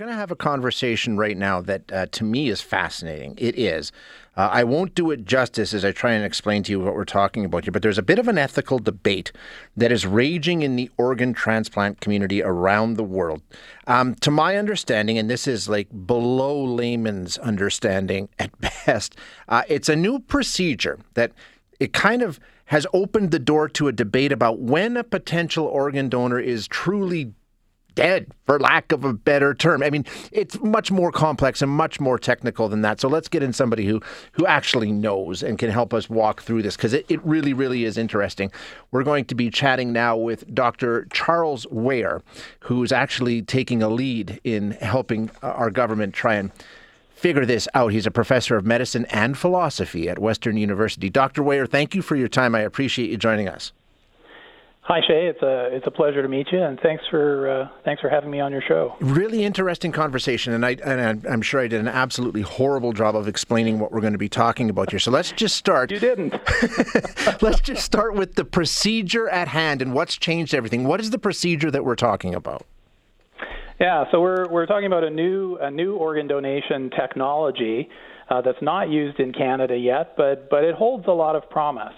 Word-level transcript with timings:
going 0.00 0.10
to 0.10 0.16
have 0.16 0.30
a 0.30 0.36
conversation 0.36 1.18
right 1.18 1.36
now 1.36 1.60
that 1.60 1.92
uh, 1.92 2.06
to 2.06 2.24
me 2.24 2.48
is 2.48 2.62
fascinating. 2.62 3.34
It 3.36 3.58
is. 3.58 3.92
Uh, 4.34 4.48
I 4.50 4.64
won't 4.64 4.94
do 4.94 5.10
it 5.10 5.26
justice 5.26 5.74
as 5.74 5.84
I 5.84 5.92
try 5.92 6.12
and 6.12 6.24
explain 6.24 6.62
to 6.62 6.72
you 6.72 6.80
what 6.80 6.94
we're 6.94 7.04
talking 7.04 7.44
about 7.44 7.64
here, 7.64 7.70
but 7.70 7.82
there's 7.82 7.98
a 7.98 8.02
bit 8.02 8.18
of 8.18 8.26
an 8.26 8.38
ethical 8.38 8.78
debate 8.78 9.30
that 9.76 9.92
is 9.92 10.06
raging 10.06 10.62
in 10.62 10.76
the 10.76 10.90
organ 10.96 11.34
transplant 11.34 12.00
community 12.00 12.42
around 12.42 12.94
the 12.94 13.04
world. 13.04 13.42
Um, 13.86 14.14
to 14.22 14.30
my 14.30 14.56
understanding, 14.56 15.18
and 15.18 15.28
this 15.28 15.46
is 15.46 15.68
like 15.68 15.88
below 16.06 16.64
layman's 16.64 17.36
understanding 17.36 18.30
at 18.38 18.58
best, 18.86 19.16
uh, 19.50 19.64
it's 19.68 19.90
a 19.90 19.96
new 19.96 20.18
procedure 20.18 20.98
that 21.12 21.32
it 21.78 21.92
kind 21.92 22.22
of 22.22 22.40
has 22.66 22.86
opened 22.94 23.32
the 23.32 23.38
door 23.38 23.68
to 23.68 23.88
a 23.88 23.92
debate 23.92 24.32
about 24.32 24.60
when 24.60 24.96
a 24.96 25.04
potential 25.04 25.66
organ 25.66 26.08
donor 26.08 26.40
is 26.40 26.66
truly 26.68 27.34
dead, 27.94 28.26
for 28.46 28.58
lack 28.58 28.92
of 28.92 29.04
a 29.04 29.12
better 29.12 29.54
term. 29.54 29.82
I 29.82 29.90
mean, 29.90 30.04
it's 30.32 30.60
much 30.60 30.90
more 30.90 31.12
complex 31.12 31.62
and 31.62 31.70
much 31.70 32.00
more 32.00 32.18
technical 32.18 32.68
than 32.68 32.82
that. 32.82 33.00
So 33.00 33.08
let's 33.08 33.28
get 33.28 33.42
in 33.42 33.52
somebody 33.52 33.86
who 33.86 34.00
who 34.32 34.46
actually 34.46 34.92
knows 34.92 35.42
and 35.42 35.58
can 35.58 35.70
help 35.70 35.94
us 35.94 36.08
walk 36.08 36.42
through 36.42 36.62
this 36.62 36.76
because 36.76 36.92
it, 36.92 37.06
it 37.08 37.24
really, 37.24 37.52
really 37.52 37.84
is 37.84 37.98
interesting. 37.98 38.50
We're 38.90 39.04
going 39.04 39.24
to 39.26 39.34
be 39.34 39.50
chatting 39.50 39.92
now 39.92 40.16
with 40.16 40.52
Dr. 40.54 41.06
Charles 41.12 41.66
Weijer, 41.66 42.22
who's 42.60 42.92
actually 42.92 43.42
taking 43.42 43.82
a 43.82 43.88
lead 43.88 44.40
in 44.44 44.72
helping 44.72 45.30
our 45.42 45.70
government 45.70 46.14
try 46.14 46.34
and 46.34 46.50
figure 47.20 47.44
this 47.44 47.68
out. 47.74 47.92
He's 47.92 48.06
a 48.06 48.10
professor 48.10 48.56
of 48.56 48.64
medicine 48.64 49.04
and 49.10 49.36
philosophy 49.36 50.08
at 50.08 50.18
Western 50.18 50.56
University. 50.56 51.10
Dr. 51.10 51.42
Weijer, 51.42 51.68
thank 51.68 51.94
you 51.94 52.00
for 52.00 52.16
your 52.16 52.28
time. 52.28 52.54
I 52.54 52.60
appreciate 52.60 53.10
you 53.10 53.18
joining 53.18 53.46
us. 53.46 53.72
Hi 54.82 55.00
Shay, 55.06 55.26
it's 55.26 55.42
a 55.42 55.68
it's 55.76 55.86
a 55.86 55.90
pleasure 55.90 56.22
to 56.22 56.28
meet 56.28 56.48
you, 56.50 56.60
and 56.60 56.80
thanks 56.80 57.04
for 57.10 57.48
uh, 57.48 57.68
thanks 57.84 58.00
for 58.00 58.08
having 58.08 58.30
me 58.30 58.40
on 58.40 58.50
your 58.50 58.62
show. 58.66 58.96
Really 59.00 59.44
interesting 59.44 59.92
conversation, 59.92 60.54
and 60.54 60.64
I 60.64 60.70
and 60.84 61.26
I'm 61.26 61.42
sure 61.42 61.60
I 61.60 61.68
did 61.68 61.80
an 61.80 61.88
absolutely 61.88 62.40
horrible 62.40 62.94
job 62.94 63.14
of 63.14 63.28
explaining 63.28 63.78
what 63.78 63.92
we're 63.92 64.00
going 64.00 64.14
to 64.14 64.18
be 64.18 64.28
talking 64.28 64.70
about 64.70 64.90
here. 64.90 64.98
So 64.98 65.10
let's 65.10 65.32
just 65.32 65.56
start. 65.56 65.90
You 65.90 66.00
didn't. 66.00 66.32
let's 67.42 67.60
just 67.60 67.84
start 67.84 68.14
with 68.14 68.36
the 68.36 68.44
procedure 68.44 69.28
at 69.28 69.48
hand 69.48 69.82
and 69.82 69.92
what's 69.92 70.16
changed 70.16 70.54
everything. 70.54 70.84
What 70.84 71.00
is 71.00 71.10
the 71.10 71.18
procedure 71.18 71.70
that 71.70 71.84
we're 71.84 71.94
talking 71.94 72.34
about? 72.34 72.66
Yeah, 73.78 74.04
so 74.10 74.20
we're 74.20 74.48
we're 74.48 74.66
talking 74.66 74.86
about 74.86 75.04
a 75.04 75.10
new 75.10 75.58
a 75.60 75.70
new 75.70 75.96
organ 75.96 76.26
donation 76.26 76.90
technology 76.90 77.90
uh, 78.30 78.40
that's 78.40 78.62
not 78.62 78.88
used 78.88 79.20
in 79.20 79.32
Canada 79.32 79.76
yet, 79.76 80.16
but 80.16 80.48
but 80.48 80.64
it 80.64 80.74
holds 80.74 81.06
a 81.06 81.12
lot 81.12 81.36
of 81.36 81.48
promise. 81.50 81.94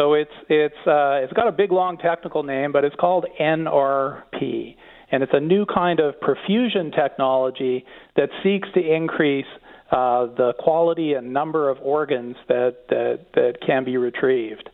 So 0.00 0.14
it's 0.14 0.32
it's 0.48 0.86
uh, 0.86 1.20
it's 1.22 1.32
got 1.34 1.46
a 1.46 1.52
big 1.52 1.70
long 1.70 1.98
technical 1.98 2.42
name, 2.42 2.72
but 2.72 2.84
it's 2.84 2.96
called 2.96 3.26
NRP, 3.38 4.74
and 5.12 5.22
it's 5.22 5.32
a 5.34 5.40
new 5.40 5.66
kind 5.66 6.00
of 6.00 6.14
perfusion 6.20 6.94
technology 6.94 7.84
that 8.16 8.30
seeks 8.42 8.66
to 8.72 8.80
increase 8.80 9.44
uh, 9.92 10.24
the 10.38 10.54
quality 10.58 11.12
and 11.12 11.34
number 11.34 11.68
of 11.68 11.76
organs 11.82 12.36
that 12.48 12.88
that, 12.88 13.26
that 13.34 13.58
can 13.66 13.84
be 13.84 13.98
retrieved. 13.98 14.70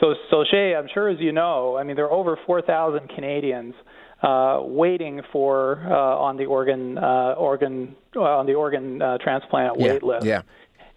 So, 0.00 0.14
so 0.30 0.42
Shay, 0.50 0.74
I'm 0.74 0.88
sure 0.94 1.10
as 1.10 1.20
you 1.20 1.32
know, 1.32 1.76
I 1.76 1.84
mean 1.84 1.94
there 1.94 2.06
are 2.06 2.12
over 2.12 2.38
4,000 2.46 3.10
Canadians 3.10 3.74
uh, 4.22 4.60
waiting 4.62 5.20
for 5.32 5.84
uh, 5.86 5.94
on 5.94 6.38
the 6.38 6.46
organ 6.46 6.96
uh, 6.96 7.34
organ 7.36 7.94
uh, 8.16 8.20
on 8.20 8.46
the 8.46 8.54
organ 8.54 9.02
uh, 9.02 9.18
transplant 9.18 9.78
yeah, 9.78 9.92
wait 9.92 10.02
list. 10.02 10.24
Yeah 10.24 10.40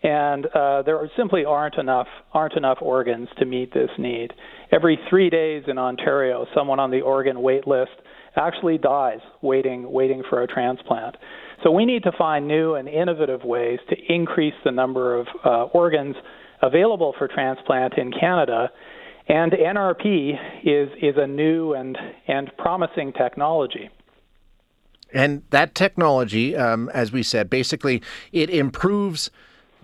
and 0.05 0.45
uh, 0.53 0.83
there 0.83 0.99
simply 1.17 1.45
aren't 1.45 1.77
enough 1.77 2.07
aren't 2.31 2.53
enough 2.53 2.77
organs 2.79 3.27
to 3.39 3.45
meet 3.45 3.73
this 3.73 3.89
need. 3.97 4.31
Every 4.71 4.99
three 5.09 5.31
days 5.31 5.63
in 5.67 5.79
Ontario, 5.79 6.45
someone 6.53 6.79
on 6.79 6.91
the 6.91 7.01
organ 7.01 7.41
wait 7.41 7.67
list 7.67 7.91
actually 8.35 8.77
dies 8.77 9.19
waiting 9.41 9.91
waiting 9.91 10.21
for 10.29 10.43
a 10.43 10.47
transplant. 10.47 11.17
So 11.63 11.71
we 11.71 11.85
need 11.85 12.03
to 12.03 12.11
find 12.15 12.47
new 12.47 12.75
and 12.75 12.87
innovative 12.87 13.43
ways 13.43 13.79
to 13.89 13.95
increase 14.07 14.53
the 14.63 14.71
number 14.71 15.19
of 15.19 15.27
uh, 15.43 15.63
organs 15.73 16.15
available 16.61 17.15
for 17.17 17.27
transplant 17.27 17.97
in 17.97 18.11
Canada. 18.11 18.69
And 19.27 19.53
NRP 19.53 20.33
is 20.63 20.89
is 21.01 21.15
a 21.17 21.25
new 21.25 21.73
and 21.73 21.97
and 22.27 22.51
promising 22.57 23.11
technology. 23.11 23.89
And 25.11 25.43
that 25.49 25.73
technology, 25.73 26.55
um, 26.55 26.89
as 26.93 27.11
we 27.11 27.23
said, 27.23 27.49
basically 27.49 28.03
it 28.31 28.51
improves 28.51 29.31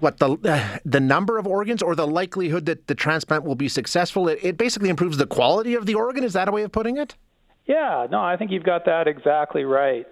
what 0.02 0.20
the 0.20 0.38
uh, 0.44 0.78
the 0.86 1.00
number 1.00 1.38
of 1.38 1.48
organs 1.48 1.82
or 1.82 1.96
the 1.96 2.08
likelihood 2.08 2.66
that 2.66 2.88
the 2.88 2.96
transplant 2.96 3.44
will 3.44 3.56
be 3.56 3.70
successful? 3.70 4.28
It, 4.28 4.40
it, 4.42 4.58
basically 4.58 4.90
improves 4.90 5.18
the 5.18 5.28
quality 5.28 5.76
of 5.76 5.86
the 5.86 5.96
organ. 5.96 6.24
Is 6.24 6.34
that 6.34 6.48
a 6.48 6.52
way 6.52 6.64
of 6.64 6.72
putting 6.72 6.98
it? 6.98 7.16
Yeah, 7.66 8.08
no, 8.10 8.22
I 8.22 8.38
think 8.38 8.52
you've 8.52 8.64
got 8.64 8.86
that 8.86 9.08
exactly 9.08 9.64
right. 9.64 10.06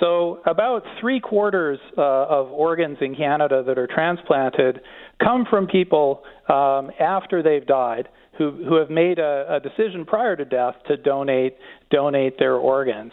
So 0.00 0.40
about 0.46 0.82
three 1.00 1.20
quarters 1.20 1.78
uh, 1.96 2.00
of 2.02 2.50
organs 2.50 2.98
in 3.00 3.14
Canada 3.14 3.62
that 3.64 3.78
are 3.78 3.86
transplanted 3.86 4.80
come 5.22 5.46
from 5.48 5.66
people 5.66 6.22
um, 6.48 6.90
after 6.98 7.42
they've 7.42 7.66
died 7.66 8.08
who 8.38 8.50
who 8.68 8.74
have 8.76 8.90
made 8.90 9.18
a, 9.18 9.56
a 9.56 9.60
decision 9.60 10.04
prior 10.04 10.34
to 10.36 10.44
death 10.44 10.74
to 10.88 10.96
donate 10.96 11.56
donate 11.90 12.38
their 12.38 12.56
organs. 12.56 13.12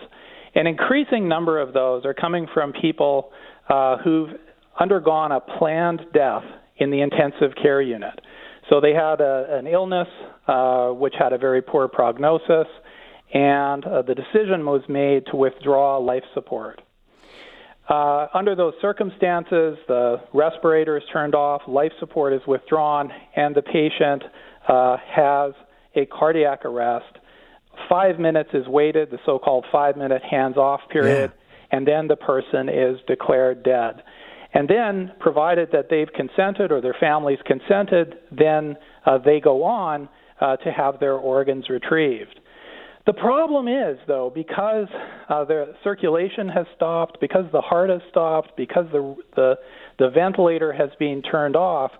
An 0.55 0.67
increasing 0.67 1.27
number 1.27 1.59
of 1.59 1.73
those 1.73 2.05
are 2.05 2.13
coming 2.13 2.47
from 2.53 2.73
people 2.73 3.31
uh, 3.69 3.97
who've 3.97 4.31
undergone 4.79 5.31
a 5.31 5.39
planned 5.39 6.01
death 6.13 6.43
in 6.77 6.91
the 6.91 7.01
intensive 7.01 7.55
care 7.61 7.81
unit. 7.81 8.19
So 8.69 8.79
they 8.79 8.93
had 8.93 9.21
a, 9.21 9.47
an 9.49 9.67
illness 9.67 10.07
uh, 10.47 10.89
which 10.89 11.13
had 11.17 11.33
a 11.33 11.37
very 11.37 11.61
poor 11.61 11.87
prognosis, 11.87 12.67
and 13.33 13.85
uh, 13.85 14.01
the 14.01 14.15
decision 14.15 14.65
was 14.65 14.81
made 14.87 15.25
to 15.27 15.35
withdraw 15.35 15.97
life 15.97 16.23
support. 16.33 16.81
Uh, 17.89 18.27
under 18.33 18.55
those 18.55 18.73
circumstances, 18.81 19.77
the 19.87 20.21
respirator 20.33 20.97
is 20.97 21.03
turned 21.11 21.35
off, 21.35 21.61
life 21.67 21.91
support 21.99 22.31
is 22.31 22.41
withdrawn, 22.47 23.11
and 23.35 23.53
the 23.53 23.61
patient 23.61 24.23
uh, 24.67 24.97
has 25.05 25.53
a 25.95 26.05
cardiac 26.05 26.63
arrest. 26.63 27.17
Five 27.89 28.19
minutes 28.19 28.49
is 28.53 28.67
waited, 28.67 29.11
the 29.11 29.17
so 29.25 29.39
called 29.39 29.65
five 29.71 29.97
minute 29.97 30.21
hands 30.23 30.55
off 30.55 30.81
period, 30.89 31.31
yeah. 31.33 31.77
and 31.77 31.85
then 31.87 32.07
the 32.07 32.15
person 32.15 32.69
is 32.69 32.97
declared 33.07 33.63
dead. 33.63 34.03
And 34.53 34.67
then, 34.67 35.13
provided 35.19 35.69
that 35.71 35.89
they've 35.89 36.11
consented 36.13 36.71
or 36.71 36.81
their 36.81 36.95
families 36.99 37.39
consented, 37.45 38.17
then 38.31 38.75
uh, 39.05 39.17
they 39.17 39.39
go 39.39 39.63
on 39.63 40.09
uh, 40.41 40.57
to 40.57 40.71
have 40.71 40.99
their 40.99 41.15
organs 41.15 41.69
retrieved. 41.69 42.39
The 43.05 43.13
problem 43.13 43.67
is, 43.67 43.97
though, 44.07 44.31
because 44.33 44.87
uh, 45.27 45.45
the 45.45 45.73
circulation 45.83 46.49
has 46.49 46.67
stopped, 46.75 47.19
because 47.19 47.45
the 47.51 47.61
heart 47.61 47.89
has 47.89 48.01
stopped, 48.09 48.55
because 48.55 48.85
the, 48.91 49.15
the, 49.35 49.55
the 49.97 50.09
ventilator 50.09 50.71
has 50.71 50.89
been 50.99 51.21
turned 51.21 51.55
off, 51.55 51.91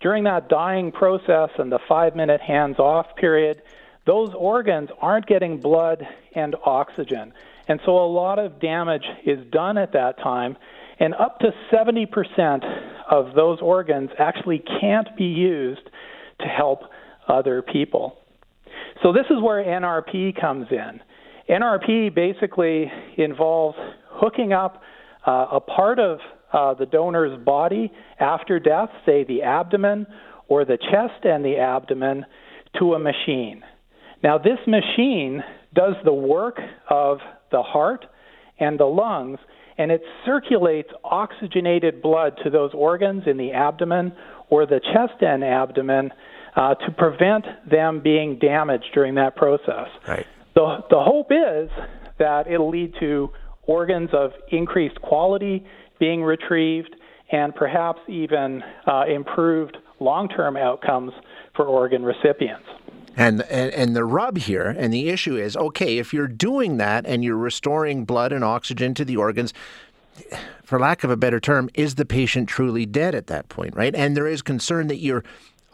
during 0.00 0.24
that 0.24 0.48
dying 0.48 0.90
process 0.90 1.50
and 1.58 1.70
the 1.70 1.78
five 1.88 2.16
minute 2.16 2.40
hands 2.40 2.78
off 2.78 3.06
period, 3.16 3.62
those 4.04 4.34
organs 4.34 4.90
aren't 5.00 5.26
getting 5.26 5.60
blood 5.60 6.06
and 6.34 6.56
oxygen. 6.64 7.32
And 7.68 7.80
so 7.86 7.92
a 7.92 8.10
lot 8.10 8.40
of 8.40 8.60
damage 8.60 9.04
is 9.24 9.46
done 9.52 9.78
at 9.78 9.92
that 9.92 10.18
time. 10.18 10.56
And 11.02 11.14
up 11.14 11.40
to 11.40 11.50
70% 11.72 12.62
of 13.10 13.34
those 13.34 13.58
organs 13.60 14.10
actually 14.20 14.62
can't 14.80 15.08
be 15.16 15.24
used 15.24 15.82
to 16.38 16.46
help 16.46 16.82
other 17.26 17.60
people. 17.60 18.18
So 19.02 19.12
this 19.12 19.26
is 19.28 19.42
where 19.42 19.64
NRP 19.64 20.40
comes 20.40 20.68
in. 20.70 21.00
NRP 21.50 22.14
basically 22.14 22.88
involves 23.18 23.76
hooking 24.10 24.52
up 24.52 24.80
uh, 25.26 25.46
a 25.50 25.58
part 25.58 25.98
of 25.98 26.18
uh, 26.52 26.74
the 26.74 26.86
donor's 26.86 27.36
body 27.44 27.90
after 28.20 28.60
death, 28.60 28.90
say 29.04 29.24
the 29.24 29.42
abdomen 29.42 30.06
or 30.46 30.64
the 30.64 30.78
chest 30.78 31.24
and 31.24 31.44
the 31.44 31.56
abdomen, 31.56 32.24
to 32.78 32.94
a 32.94 32.98
machine. 33.00 33.64
Now, 34.22 34.38
this 34.38 34.58
machine 34.68 35.42
does 35.74 35.94
the 36.04 36.14
work 36.14 36.58
of 36.88 37.18
the 37.50 37.62
heart 37.62 38.06
and 38.60 38.78
the 38.78 38.84
lungs, 38.84 39.40
and 39.78 39.90
it 39.90 40.02
circulates 40.24 40.90
oxygenated 41.04 42.02
blood 42.02 42.38
to 42.44 42.50
those 42.50 42.70
organs 42.74 43.24
in 43.26 43.36
the 43.36 43.52
abdomen 43.52 44.12
or 44.50 44.66
the 44.66 44.80
chest 44.92 45.22
and 45.22 45.42
abdomen 45.42 46.10
uh, 46.56 46.74
to 46.74 46.90
prevent 46.92 47.44
them 47.70 48.00
being 48.02 48.38
damaged 48.38 48.86
during 48.92 49.14
that 49.14 49.36
process. 49.36 49.88
Right. 50.06 50.26
The, 50.54 50.78
the 50.90 51.00
hope 51.00 51.30
is 51.30 51.70
that 52.18 52.46
it'll 52.46 52.70
lead 52.70 52.92
to 53.00 53.30
organs 53.62 54.10
of 54.12 54.32
increased 54.50 55.00
quality 55.00 55.64
being 55.98 56.22
retrieved 56.22 56.94
and 57.30 57.54
perhaps 57.54 58.00
even 58.08 58.62
uh, 58.86 59.04
improved 59.06 59.76
long 60.00 60.28
term 60.28 60.56
outcomes 60.56 61.12
for 61.56 61.66
organ 61.66 62.02
recipients. 62.02 62.66
And, 63.16 63.42
and 63.42 63.72
and 63.72 63.96
the 63.96 64.04
rub 64.04 64.38
here 64.38 64.74
and 64.78 64.92
the 64.92 65.10
issue 65.10 65.36
is 65.36 65.56
okay 65.56 65.98
if 65.98 66.14
you're 66.14 66.28
doing 66.28 66.78
that 66.78 67.06
and 67.06 67.22
you're 67.22 67.36
restoring 67.36 68.04
blood 68.04 68.32
and 68.32 68.42
oxygen 68.42 68.94
to 68.94 69.04
the 69.04 69.16
organs 69.16 69.52
for 70.62 70.78
lack 70.78 71.04
of 71.04 71.10
a 71.10 71.16
better 71.16 71.38
term 71.38 71.68
is 71.74 71.96
the 71.96 72.06
patient 72.06 72.48
truly 72.48 72.86
dead 72.86 73.14
at 73.14 73.26
that 73.26 73.48
point 73.48 73.76
right? 73.76 73.94
And 73.94 74.16
there 74.16 74.26
is 74.26 74.40
concern 74.40 74.86
that 74.88 74.96
you're 74.96 75.24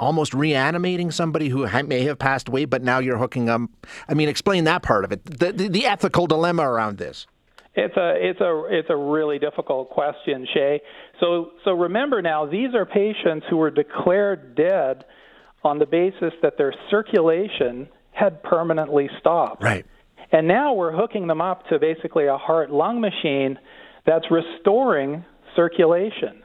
almost 0.00 0.34
reanimating 0.34 1.10
somebody 1.10 1.48
who 1.48 1.66
may 1.84 2.02
have 2.02 2.18
passed 2.18 2.48
away 2.48 2.64
but 2.64 2.82
now 2.82 2.98
you're 2.98 3.18
hooking 3.18 3.44
them 3.44 3.68
I 4.08 4.14
mean 4.14 4.28
explain 4.28 4.64
that 4.64 4.82
part 4.82 5.04
of 5.04 5.12
it 5.12 5.24
the 5.24 5.52
the, 5.52 5.68
the 5.68 5.86
ethical 5.86 6.26
dilemma 6.26 6.68
around 6.68 6.98
this. 6.98 7.26
It's 7.74 7.96
a 7.96 8.14
it's 8.16 8.40
a 8.40 8.64
it's 8.68 8.90
a 8.90 8.96
really 8.96 9.38
difficult 9.38 9.90
question, 9.90 10.48
Shay. 10.52 10.80
So 11.20 11.52
so 11.64 11.72
remember 11.72 12.20
now, 12.20 12.44
these 12.44 12.74
are 12.74 12.84
patients 12.84 13.46
who 13.48 13.56
were 13.56 13.70
declared 13.70 14.56
dead 14.56 15.04
on 15.64 15.78
the 15.78 15.86
basis 15.86 16.32
that 16.42 16.56
their 16.56 16.74
circulation 16.90 17.88
had 18.12 18.42
permanently 18.42 19.08
stopped. 19.20 19.62
Right. 19.62 19.86
And 20.30 20.46
now 20.46 20.74
we're 20.74 20.92
hooking 20.92 21.26
them 21.26 21.40
up 21.40 21.66
to 21.68 21.78
basically 21.78 22.26
a 22.26 22.36
heart 22.36 22.70
lung 22.70 23.00
machine 23.00 23.58
that's 24.06 24.26
restoring 24.30 25.24
circulation. 25.56 26.42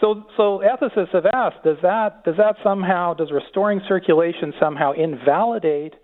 So, 0.00 0.24
so 0.36 0.62
ethicists 0.62 1.14
have 1.14 1.26
asked, 1.26 1.64
does 1.64 1.78
that 1.82 2.24
does 2.24 2.36
that 2.36 2.56
somehow 2.62 3.14
does 3.14 3.30
restoring 3.30 3.80
circulation 3.88 4.52
somehow 4.60 4.92
invalidate 4.92 5.94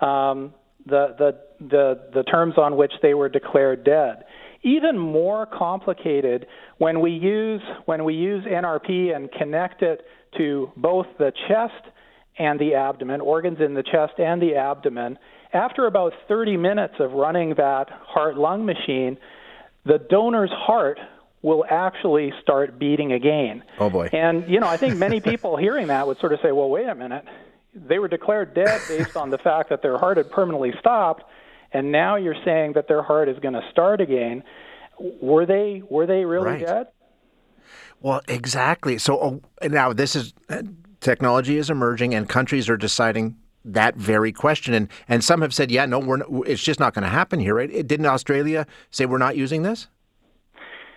um, 0.00 0.52
the, 0.84 1.14
the 1.18 1.40
the 1.60 2.00
the 2.12 2.22
terms 2.24 2.54
on 2.58 2.76
which 2.76 2.92
they 3.00 3.14
were 3.14 3.30
declared 3.30 3.84
dead? 3.84 4.24
Even 4.62 4.98
more 4.98 5.46
complicated 5.46 6.46
when 6.76 7.00
we 7.00 7.12
use 7.12 7.62
when 7.86 8.04
we 8.04 8.12
use 8.12 8.44
NRP 8.44 9.16
and 9.16 9.32
connect 9.32 9.80
it 9.82 10.02
to 10.36 10.70
both 10.76 11.06
the 11.18 11.32
chest 11.48 11.84
and 12.38 12.58
the 12.58 12.74
abdomen, 12.74 13.20
organs 13.20 13.60
in 13.60 13.74
the 13.74 13.82
chest 13.82 14.14
and 14.18 14.40
the 14.40 14.54
abdomen. 14.54 15.18
After 15.52 15.86
about 15.86 16.12
30 16.28 16.56
minutes 16.56 16.94
of 17.00 17.12
running 17.12 17.54
that 17.54 17.90
heart 17.90 18.36
lung 18.36 18.64
machine, 18.64 19.18
the 19.84 19.98
donor's 19.98 20.50
heart 20.50 20.98
will 21.42 21.64
actually 21.68 22.32
start 22.42 22.78
beating 22.78 23.12
again. 23.12 23.62
Oh 23.78 23.90
boy. 23.90 24.08
And 24.12 24.48
you 24.48 24.60
know, 24.60 24.68
I 24.68 24.76
think 24.76 24.96
many 24.96 25.20
people 25.20 25.56
hearing 25.56 25.88
that 25.88 26.06
would 26.06 26.18
sort 26.18 26.32
of 26.32 26.40
say, 26.42 26.52
"Well, 26.52 26.68
wait 26.68 26.86
a 26.86 26.94
minute. 26.94 27.24
They 27.74 27.98
were 27.98 28.08
declared 28.08 28.54
dead 28.54 28.80
based 28.88 29.16
on 29.16 29.30
the 29.30 29.38
fact 29.38 29.70
that 29.70 29.80
their 29.80 29.96
heart 29.96 30.16
had 30.16 30.30
permanently 30.30 30.72
stopped, 30.78 31.24
and 31.72 31.92
now 31.92 32.16
you're 32.16 32.42
saying 32.44 32.74
that 32.74 32.88
their 32.88 33.02
heart 33.02 33.28
is 33.28 33.38
going 33.38 33.54
to 33.54 33.62
start 33.70 34.00
again. 34.00 34.42
Were 34.98 35.46
they 35.46 35.82
were 35.88 36.06
they 36.06 36.24
really 36.24 36.44
right. 36.44 36.66
dead?" 36.66 36.86
Well, 38.00 38.22
exactly. 38.28 38.98
So 38.98 39.20
oh, 39.20 39.68
now 39.68 39.92
this 39.92 40.16
is 40.16 40.32
technology 41.00 41.56
is 41.56 41.70
emerging, 41.70 42.14
and 42.14 42.28
countries 42.28 42.68
are 42.68 42.76
deciding 42.76 43.36
that 43.64 43.96
very 43.96 44.32
question. 44.32 44.74
And 44.74 44.88
and 45.08 45.22
some 45.22 45.42
have 45.42 45.52
said, 45.52 45.70
yeah, 45.70 45.86
no, 45.86 45.98
we're 45.98 46.18
not, 46.18 46.28
it's 46.46 46.62
just 46.62 46.80
not 46.80 46.94
going 46.94 47.04
to 47.04 47.10
happen 47.10 47.40
here, 47.40 47.54
right? 47.54 47.86
Didn't 47.86 48.06
Australia 48.06 48.66
say 48.90 49.06
we're 49.06 49.18
not 49.18 49.36
using 49.36 49.62
this? 49.62 49.88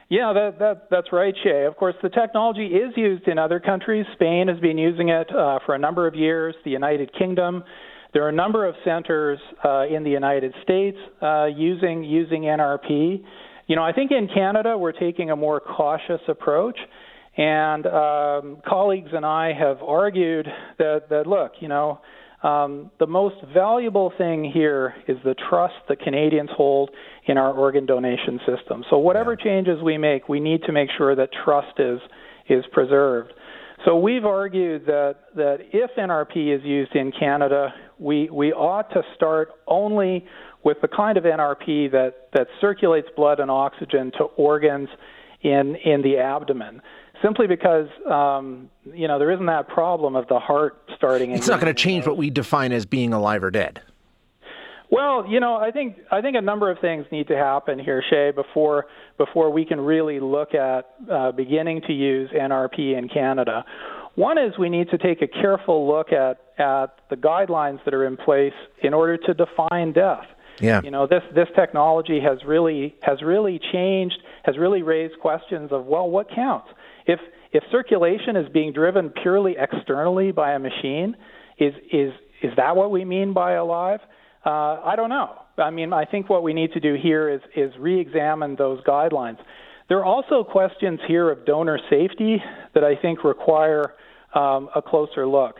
Yeah, 0.10 0.32
that, 0.34 0.60
that, 0.60 0.90
that's 0.92 1.12
right, 1.12 1.34
Shay. 1.44 1.66
Of 1.66 1.76
course, 1.76 1.96
the 2.04 2.10
technology 2.10 2.68
is 2.68 2.94
used 2.96 3.28
in 3.28 3.40
other 3.40 3.60
countries. 3.60 4.06
Spain 4.14 4.48
has 4.48 4.60
been 4.60 4.78
using 4.78 5.10
it 5.10 5.28
uh, 5.34 5.58
for 5.66 5.74
a 5.74 5.80
number 5.80 6.06
of 6.06 6.14
years, 6.14 6.54
the 6.64 6.70
United 6.70 7.12
Kingdom. 7.18 7.64
There 8.14 8.24
are 8.24 8.30
a 8.30 8.34
number 8.34 8.68
of 8.68 8.76
centers 8.86 9.40
uh, 9.66 9.88
in 9.88 10.04
the 10.04 10.12
United 10.12 10.54
States 10.62 10.98
uh, 11.20 11.46
using, 11.46 12.04
using 12.04 12.44
NRP. 12.44 13.24
You 13.74 13.78
know, 13.78 13.84
I 13.86 13.92
think 13.92 14.12
in 14.12 14.28
Canada 14.32 14.78
we're 14.78 14.92
taking 14.92 15.32
a 15.32 15.36
more 15.36 15.60
cautious 15.60 16.22
approach. 16.28 16.78
And 17.36 17.88
um, 17.88 18.58
colleagues 18.64 19.10
and 19.12 19.26
I 19.26 19.52
have 19.52 19.82
argued 19.82 20.48
that, 20.78 21.10
that 21.10 21.26
look, 21.26 21.54
you 21.60 21.70
know, 21.70 22.00
um, 22.44 22.92
the 23.00 23.08
most 23.08 23.38
valuable 23.52 24.14
thing 24.16 24.44
here 24.54 24.94
is 25.08 25.18
the 25.24 25.34
trust 25.50 25.74
that 25.90 26.02
Canadians 26.02 26.52
hold 26.56 26.92
in 27.26 27.40
our 27.40 27.52
organ 27.52 27.88
donation 27.88 28.40
system. 28.46 28.84
So 28.92 29.00
whatever 29.00 29.36
yeah. 29.40 29.44
changes 29.44 29.82
we 29.84 29.98
make, 29.98 30.30
we 30.30 30.40
need 30.40 30.62
to 30.68 30.72
make 30.72 30.90
sure 30.96 31.16
that 31.16 31.30
trust 31.44 31.80
is 31.80 31.98
is 32.48 32.64
preserved. 32.74 33.34
So 33.86 33.98
we've 33.98 34.26
argued 34.26 34.86
that 34.86 35.16
that 35.36 35.58
if 35.74 35.90
NRP 35.98 36.56
is 36.56 36.64
used 36.64 36.96
in 36.96 37.12
Canada, 37.12 37.74
we 37.98 38.30
we 38.30 38.54
ought 38.54 38.92
to 38.92 39.02
start 39.16 39.50
only 39.66 40.28
with 40.64 40.82
the 40.82 40.88
kind 40.88 41.18
of 41.18 41.24
NRP 41.24 41.92
that 41.92 42.30
that 42.34 42.48
circulates 42.60 43.08
blood 43.16 43.40
and 43.40 43.50
oxygen 43.52 44.12
to 44.18 44.26
organs 44.36 44.90
in 45.42 45.76
in 45.84 46.02
the 46.02 46.18
abdomen 46.18 46.82
simply 47.24 47.48
because 47.48 47.88
um, 48.10 48.70
you 48.94 49.08
know 49.08 49.18
there 49.18 49.32
isn't 49.32 49.46
that 49.48 49.68
problem 49.68 50.16
of 50.16 50.28
the 50.28 50.40
heart 50.40 50.78
starting. 50.96 51.32
It's 51.32 51.48
not 51.48 51.60
going 51.60 51.74
to 51.74 51.82
change 51.82 52.06
what 52.06 52.18
we 52.18 52.30
define 52.30 52.72
as 52.72 52.86
being 52.86 53.14
alive 53.14 53.44
or 53.44 53.52
dead. 53.52 53.82
Well, 54.92 55.26
you 55.28 55.40
know, 55.40 55.56
I 55.56 55.72
think 55.72 55.98
I 56.12 56.22
think 56.22 56.36
a 56.36 56.42
number 56.42 56.70
of 56.70 56.78
things 56.80 57.08
need 57.12 57.28
to 57.30 57.36
happen 57.36 57.80
here, 57.80 58.04
Shay, 58.08 58.32
before 58.32 58.86
before 59.18 59.50
we 59.50 59.66
can 59.66 59.82
really 59.82 60.20
look 60.20 60.54
at 60.54 60.94
uh, 61.12 61.32
beginning 61.32 61.82
to 61.88 61.94
use 61.94 62.30
NRP 62.30 62.96
in 62.96 63.10
Canada. 63.10 63.66
One 64.16 64.38
is 64.38 64.54
we 64.60 64.70
need 64.70 64.90
to 64.92 65.00
take 65.00 65.24
a 65.24 65.28
careful 65.28 65.88
look 65.88 66.12
at 66.12 66.42
at 66.60 67.00
the 67.10 67.16
guidelines 67.16 67.84
that 67.86 67.96
are 67.96 68.06
in 68.06 68.18
place 68.18 68.54
in 68.84 68.94
order 68.94 69.18
to 69.18 69.34
define 69.34 69.94
death. 69.94 70.26
Yeah. 70.60 70.82
You 70.84 70.92
know, 70.92 71.08
this 71.08 71.24
this 71.34 71.48
technology 71.56 72.20
has 72.20 72.40
really 72.46 72.96
has 73.02 73.22
really 73.22 73.60
changed, 73.72 74.18
has 74.44 74.58
really 74.58 74.84
raised 74.84 75.20
questions 75.20 75.72
of 75.72 75.86
well, 75.86 76.10
what 76.10 76.30
counts? 76.34 76.68
If 77.06 77.20
if 77.52 77.64
circulation 77.72 78.36
is 78.36 78.50
being 78.52 78.74
driven 78.74 79.10
purely 79.10 79.56
externally 79.58 80.32
by 80.32 80.54
a 80.54 80.60
machine, 80.60 81.16
is 81.58 81.74
is 81.92 82.14
is 82.42 82.52
that 82.58 82.76
what 82.76 82.92
we 82.92 83.06
mean 83.06 83.34
by 83.34 83.54
alive? 83.54 84.00
Uh, 84.46 84.82
I 84.84 84.96
don't 84.96 85.10
know. 85.10 85.40
I 85.58 85.70
mean, 85.70 85.94
I 85.94 86.06
think 86.06 86.30
what 86.30 86.44
we 86.44 86.54
need 86.54 86.74
to 86.74 86.80
do 86.80 86.96
here 87.02 87.30
is 87.30 87.42
is 87.56 87.72
re-examine 87.80 88.56
those 88.56 88.82
guidelines. 88.84 89.38
There 89.90 90.00
are 90.00 90.06
also 90.06 90.44
questions 90.44 91.00
here 91.08 91.30
of 91.30 91.46
donor 91.46 91.80
safety 91.90 92.42
that 92.74 92.84
I 92.84 92.96
think 92.96 93.24
require 93.24 93.94
um, 94.34 94.70
a 94.76 94.82
closer 94.82 95.28
look. 95.28 95.58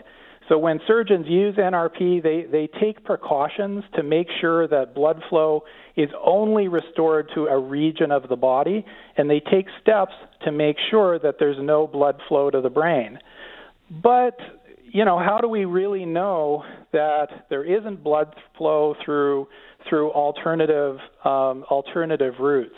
So 0.50 0.58
when 0.58 0.80
surgeons 0.88 1.26
use 1.28 1.56
NRP, 1.56 2.22
they, 2.22 2.46
they 2.52 2.70
take 2.80 3.04
precautions 3.06 3.84
to 3.96 4.04
make 4.04 4.28
sure 4.42 4.68
that 4.68 4.94
blood 4.94 5.22
flow 5.30 5.64
is 5.96 6.10
only 6.24 6.68
restored 6.68 7.30
to 7.36 7.46
a 7.46 7.58
region 7.58 8.12
of 8.12 8.28
the 8.28 8.36
body, 8.36 8.86
and 9.16 9.30
they 9.30 9.40
take 9.40 9.68
steps 9.82 10.12
to 10.44 10.52
make 10.52 10.76
sure 10.92 11.18
that 11.20 11.36
there's 11.40 11.58
no 11.62 11.88
blood 11.88 12.20
flow 12.28 12.50
to 12.50 12.60
the 12.60 12.70
brain. 12.70 13.20
But, 14.04 14.38
you 14.92 15.06
know, 15.06 15.18
how 15.18 15.40
do 15.42 15.48
we 15.48 15.66
really 15.66 16.06
know 16.06 16.64
that 16.92 17.46
there 17.50 17.64
isn't 17.64 18.04
blood 18.04 18.36
flow 18.58 18.96
through 19.04 19.48
through 19.90 20.12
alternative 20.12 20.98
um, 21.24 21.64
alternative 21.70 22.36
routes? 22.40 22.76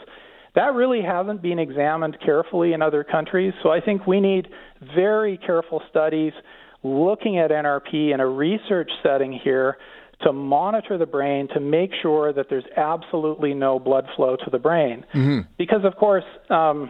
That 0.55 0.73
really 0.73 1.01
hasn't 1.01 1.41
been 1.41 1.59
examined 1.59 2.17
carefully 2.23 2.73
in 2.73 2.81
other 2.81 3.03
countries, 3.03 3.53
so 3.61 3.69
I 3.69 3.81
think 3.81 4.07
we 4.07 4.21
need 4.21 4.47
very 4.95 5.37
careful 5.37 5.81
studies 5.89 6.31
looking 6.85 7.39
at 7.39 7.49
NRP 7.49 8.13
in 8.13 8.19
a 8.19 8.27
research 8.27 8.91
setting 9.01 9.37
here 9.43 9.77
to 10.21 10.31
monitor 10.31 10.97
the 10.97 11.05
brain 11.05 11.47
to 11.53 11.59
make 11.59 11.91
sure 12.01 12.31
that 12.31 12.45
there's 12.49 12.65
absolutely 12.77 13.53
no 13.53 13.79
blood 13.79 14.05
flow 14.15 14.35
to 14.37 14.49
the 14.51 14.59
brain. 14.59 15.03
Mm-hmm. 15.13 15.39
Because, 15.57 15.81
of 15.83 15.95
course, 15.97 16.23
um, 16.49 16.89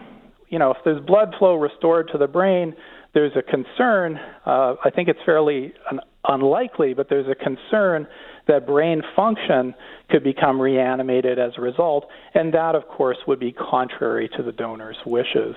you 0.50 0.59
know, 0.59 0.71
if 0.71 0.77
there's 0.83 1.03
blood 1.06 1.34
flow 1.39 1.55
restored 1.55 2.10
to 2.12 2.17
the 2.17 2.27
brain, 2.27 2.75
there's 3.13 3.31
a 3.36 3.41
concern. 3.41 4.20
Uh, 4.46 4.75
I 4.84 4.89
think 4.93 5.08
it's 5.08 5.20
fairly 5.25 5.74
un- 5.89 6.01
unlikely, 6.27 6.93
but 6.93 7.08
there's 7.10 7.27
a 7.27 7.36
concern 7.36 8.05
that 8.48 8.67
brain 8.67 9.01
function 9.15 9.74
could 10.10 10.24
become 10.24 10.62
reanimated 10.62 11.39
as 11.39 11.53
a 11.58 11.62
result, 11.62 12.05
and 12.34 12.53
that, 12.53 12.75
of 12.75 12.88
course, 12.88 13.17
would 13.27 13.39
be 13.39 13.53
contrary 13.53 14.29
to 14.38 14.43
the 14.43 14.51
donor's 14.51 14.98
wishes. 15.05 15.55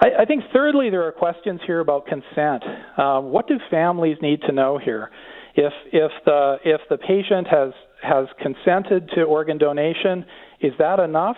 I, 0.00 0.22
I 0.22 0.24
think, 0.24 0.44
thirdly, 0.52 0.90
there 0.90 1.06
are 1.06 1.12
questions 1.12 1.60
here 1.66 1.80
about 1.80 2.06
consent. 2.06 2.62
Uh, 2.96 3.20
what 3.20 3.48
do 3.48 3.56
families 3.70 4.16
need 4.22 4.40
to 4.42 4.52
know 4.52 4.78
here? 4.78 5.10
If 5.54 5.72
if 5.92 6.12
the 6.24 6.56
if 6.64 6.80
the 6.88 6.98
patient 6.98 7.48
has 7.48 7.72
has 8.02 8.26
consented 8.40 9.10
to 9.16 9.22
organ 9.22 9.58
donation, 9.58 10.24
is 10.60 10.72
that 10.78 11.00
enough? 11.00 11.36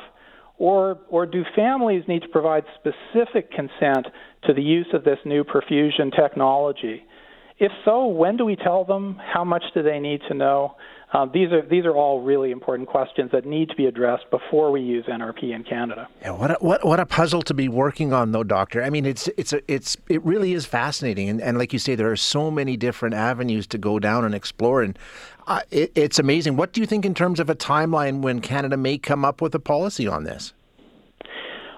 Or, 0.59 0.99
or 1.09 1.25
do 1.25 1.43
families 1.57 2.05
need 2.07 2.21
to 2.21 2.29
provide 2.29 2.64
specific 2.79 3.50
consent 3.50 4.07
to 4.45 4.52
the 4.52 4.61
use 4.61 4.88
of 4.93 5.05
this 5.05 5.17
new 5.25 5.43
perfusion 5.43 6.14
technology? 6.14 7.02
If 7.59 7.73
so, 7.87 8.09
when 8.09 8.37
do 8.37 8.45
we 8.45 8.57
tell 8.57 8.85
them? 8.85 9.19
How 9.23 9.43
much 9.43 9.62
do 9.73 9.83
they 9.83 9.99
need 9.99 10.21
to 10.29 10.35
know? 10.35 10.76
Uh, 11.12 11.26
these 11.26 11.50
are 11.50 11.62
these 11.62 11.85
are 11.85 11.95
all 11.95 12.21
really 12.21 12.52
important 12.52 12.88
questions 12.88 13.31
that 13.33 13.45
need 13.45 13.69
to 13.69 13.75
be 13.75 13.87
addressed 13.87 14.31
before 14.31 14.71
we 14.71 14.81
use 14.81 15.05
NRP 15.07 15.52
in 15.52 15.64
Canada. 15.64 16.09
Yeah, 16.23 16.31
what 16.31 16.52
a, 16.52 16.55
what 16.61 16.85
what 16.85 17.00
a 17.00 17.07
puzzle 17.07 17.43
to 17.43 17.55
be 17.55 17.69
working 17.69 18.12
on, 18.12 18.31
though, 18.31 18.45
Doctor. 18.45 18.81
I 18.83 18.90
mean, 18.90 19.05
it's 19.05 19.26
it's 19.37 19.52
a, 19.52 19.61
it's 19.67 19.97
it 20.09 20.25
really 20.25 20.52
is 20.52 20.67
fascinating, 20.67 21.29
and, 21.29 21.43
and 21.43 21.59
like 21.59 21.73
you 21.73 21.81
say, 21.81 21.97
there 21.97 22.12
are 22.12 22.17
so 22.17 22.49
many 22.49 22.76
different 22.76 23.17
avenues 23.17 23.67
to 23.69 23.79
go 23.79 23.99
down 23.99 24.25
and 24.25 24.37
explore, 24.37 24.83
and 24.83 24.97
uh, 25.49 25.61
it, 25.73 25.90
it's 25.97 26.21
amazing. 26.21 26.57
What 26.57 26.73
do 26.73 26.81
you 26.81 26.87
think 26.87 27.05
in 27.05 27.14
terms 27.14 27.40
of 27.40 27.50
a 27.50 27.57
timeline 27.57 28.23
when 28.23 28.40
Canada 28.40 28.76
may 28.76 28.97
come 28.97 29.25
up 29.25 29.43
with 29.43 29.52
a 29.57 29.61
policy 29.61 30.07
on 30.07 30.23
this? 30.23 30.52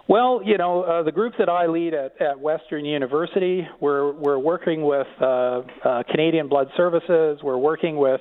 Well, 0.08 0.42
you 0.44 0.58
know, 0.58 0.82
uh, 0.82 1.02
the 1.04 1.12
group 1.12 1.34
that 1.38 1.48
I 1.48 1.68
lead 1.68 1.94
at, 1.94 2.20
at 2.20 2.38
Western 2.38 2.84
University, 2.84 3.66
we're 3.80 4.12
we're 4.12 4.38
working 4.38 4.82
with 4.82 5.06
uh, 5.22 5.62
uh, 5.82 6.02
Canadian 6.10 6.48
Blood 6.48 6.68
Services. 6.76 7.40
We're 7.42 7.56
working 7.56 7.96
with 7.96 8.20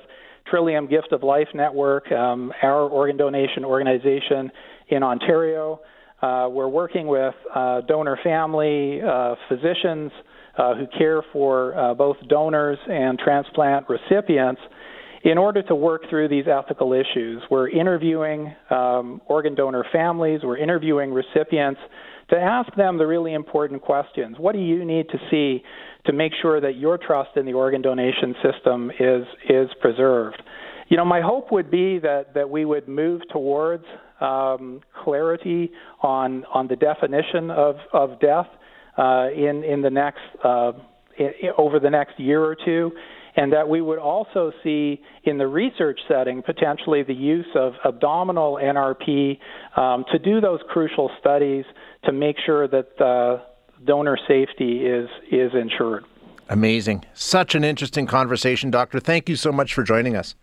Trillium 0.52 0.86
Gift 0.86 1.12
of 1.12 1.22
Life 1.22 1.48
Network, 1.54 2.12
um, 2.12 2.52
our 2.62 2.82
organ 2.82 3.16
donation 3.16 3.64
organization 3.64 4.52
in 4.88 5.02
Ontario. 5.02 5.80
Uh, 6.20 6.46
we're 6.50 6.68
working 6.68 7.06
with 7.06 7.34
uh, 7.54 7.80
donor 7.88 8.18
family, 8.22 9.00
uh, 9.00 9.34
physicians 9.48 10.12
uh, 10.58 10.74
who 10.74 10.86
care 10.98 11.22
for 11.32 11.74
uh, 11.74 11.94
both 11.94 12.18
donors 12.28 12.76
and 12.86 13.18
transplant 13.18 13.86
recipients. 13.88 14.60
in 15.24 15.38
order 15.38 15.62
to 15.62 15.74
work 15.74 16.02
through 16.10 16.28
these 16.28 16.44
ethical 16.46 16.92
issues. 16.92 17.42
We're 17.50 17.70
interviewing 17.70 18.54
um, 18.68 19.22
organ 19.26 19.54
donor 19.54 19.86
families, 19.90 20.40
we're 20.42 20.58
interviewing 20.58 21.14
recipients 21.14 21.80
to 22.28 22.36
ask 22.36 22.74
them 22.76 22.98
the 22.98 23.06
really 23.06 23.32
important 23.32 23.80
questions. 23.80 24.36
What 24.38 24.52
do 24.52 24.58
you 24.58 24.84
need 24.84 25.08
to 25.10 25.18
see 25.30 25.62
to 26.06 26.12
make 26.12 26.32
sure 26.40 26.60
that 26.60 26.76
your 26.76 26.98
trust 26.98 27.30
in 27.36 27.46
the 27.46 27.52
organ 27.52 27.82
donation 27.82 28.34
system 28.42 28.90
is 28.98 29.24
is 29.48 29.68
preserved? 29.80 30.42
You 30.88 30.96
know, 30.96 31.04
my 31.04 31.20
hope 31.20 31.52
would 31.52 31.70
be 31.70 31.98
that 32.00 32.34
that 32.34 32.48
we 32.48 32.64
would 32.64 32.88
move 32.88 33.22
towards 33.32 33.84
um, 34.20 34.80
clarity 35.04 35.72
on 36.02 36.44
on 36.52 36.68
the 36.68 36.76
definition 36.76 37.50
of 37.50 37.76
of 37.92 38.20
death 38.20 38.48
uh, 38.98 39.28
in 39.34 39.64
in 39.64 39.82
the 39.82 39.90
next 39.90 40.20
uh, 40.44 40.72
over 41.58 41.78
the 41.78 41.90
next 41.90 42.18
year 42.18 42.42
or 42.42 42.56
two 42.64 42.92
and 43.36 43.52
that 43.52 43.68
we 43.68 43.80
would 43.80 43.98
also 43.98 44.52
see 44.62 45.00
in 45.24 45.38
the 45.38 45.46
research 45.46 45.98
setting 46.08 46.42
potentially 46.42 47.02
the 47.02 47.14
use 47.14 47.46
of 47.54 47.72
abdominal 47.84 48.58
NRP 48.62 49.38
um, 49.76 50.04
to 50.12 50.18
do 50.18 50.40
those 50.40 50.60
crucial 50.68 51.10
studies 51.18 51.64
to 52.04 52.12
make 52.12 52.36
sure 52.44 52.68
that 52.68 53.00
uh, 53.00 53.42
donor 53.84 54.18
safety 54.28 54.86
is 54.86 55.08
is 55.30 55.52
ensured. 55.54 56.04
Amazing. 56.48 57.04
Such 57.14 57.54
an 57.54 57.64
interesting 57.64 58.06
conversation, 58.06 58.70
Doctor. 58.70 59.00
Thank 59.00 59.28
you 59.28 59.36
so 59.36 59.52
much 59.52 59.72
for 59.74 59.82
joining 59.82 60.16
us. 60.16 60.34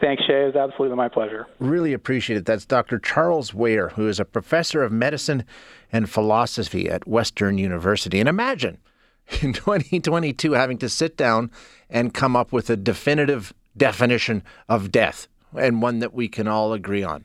Thanks, 0.00 0.24
Shay. 0.24 0.42
It 0.42 0.54
was 0.54 0.56
absolutely 0.56 0.96
my 0.96 1.08
pleasure. 1.08 1.46
Really 1.60 1.92
appreciate 1.92 2.36
it. 2.36 2.44
That's 2.44 2.66
Dr. 2.66 2.98
Charles 2.98 3.52
Weijer, 3.52 3.92
who 3.92 4.08
is 4.08 4.20
a 4.20 4.24
professor 4.24 4.82
of 4.82 4.92
medicine 4.92 5.44
and 5.92 6.10
philosophy 6.10 6.90
at 6.90 7.06
Western 7.06 7.56
University. 7.58 8.20
And 8.20 8.28
imagine 8.28 8.78
in 9.42 9.52
2022 9.52 10.52
having 10.52 10.78
to 10.78 10.88
sit 10.88 11.16
down 11.16 11.50
and 11.88 12.12
come 12.12 12.36
up 12.36 12.52
with 12.52 12.68
a 12.68 12.76
definitive 12.76 13.54
definition 13.76 14.42
of 14.68 14.92
death 14.92 15.28
and 15.56 15.80
one 15.80 16.00
that 16.00 16.12
we 16.12 16.28
can 16.28 16.48
all 16.48 16.72
agree 16.72 17.04
on. 17.04 17.24